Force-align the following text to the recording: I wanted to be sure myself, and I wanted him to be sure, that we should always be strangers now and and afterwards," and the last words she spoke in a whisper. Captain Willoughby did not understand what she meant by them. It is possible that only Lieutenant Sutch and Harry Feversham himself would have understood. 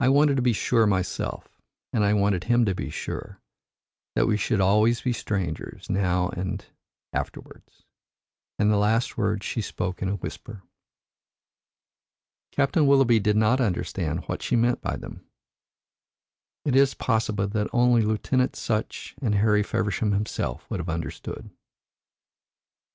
I 0.00 0.10
wanted 0.10 0.36
to 0.36 0.42
be 0.42 0.52
sure 0.52 0.86
myself, 0.86 1.62
and 1.90 2.04
I 2.04 2.12
wanted 2.12 2.44
him 2.44 2.66
to 2.66 2.74
be 2.74 2.90
sure, 2.90 3.40
that 4.14 4.26
we 4.26 4.36
should 4.36 4.60
always 4.60 5.00
be 5.00 5.14
strangers 5.14 5.88
now 5.88 6.28
and 6.28 6.36
and 6.60 6.66
afterwards," 7.14 7.86
and 8.58 8.70
the 8.70 8.76
last 8.76 9.16
words 9.16 9.46
she 9.46 9.62
spoke 9.62 10.02
in 10.02 10.10
a 10.10 10.16
whisper. 10.16 10.60
Captain 12.52 12.86
Willoughby 12.86 13.18
did 13.18 13.36
not 13.38 13.58
understand 13.62 14.24
what 14.26 14.42
she 14.42 14.56
meant 14.56 14.82
by 14.82 14.94
them. 14.96 15.26
It 16.66 16.76
is 16.76 16.92
possible 16.92 17.48
that 17.48 17.68
only 17.72 18.02
Lieutenant 18.02 18.56
Sutch 18.56 19.14
and 19.22 19.36
Harry 19.36 19.62
Feversham 19.62 20.12
himself 20.12 20.68
would 20.70 20.80
have 20.80 20.90
understood. 20.90 21.48